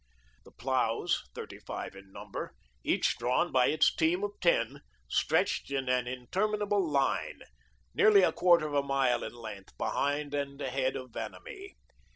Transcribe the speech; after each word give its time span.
The 0.45 0.51
ploughs, 0.51 1.25
thirty 1.35 1.59
five 1.59 1.95
in 1.95 2.11
number, 2.11 2.55
each 2.83 3.19
drawn 3.19 3.51
by 3.51 3.67
its 3.67 3.93
team 3.93 4.23
of 4.23 4.31
ten, 4.41 4.81
stretched 5.07 5.69
in 5.69 5.89
an 5.89 6.07
interminable 6.07 6.83
line, 6.89 7.41
nearly 7.93 8.23
a 8.23 8.31
quarter 8.31 8.65
of 8.65 8.73
a 8.73 8.81
mile 8.81 9.23
in 9.23 9.33
length, 9.35 9.77
behind 9.77 10.33
and 10.33 10.59
ahead 10.59 10.95
of 10.95 11.11
Vanamee. 11.11 11.75